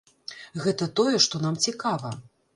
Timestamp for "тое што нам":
1.01-1.61